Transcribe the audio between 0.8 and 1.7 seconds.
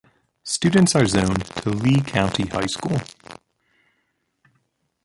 are zoned to